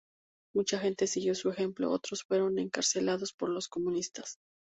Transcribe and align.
Mucha 0.55 0.79
gente 0.79 1.05
siguió 1.05 1.35
su 1.35 1.51
ejemplo; 1.51 1.91
otros 1.91 2.23
fueron 2.23 2.57
encarcelados 2.57 3.33
por 3.33 3.49
los 3.49 3.67
comunistas. 3.67 4.39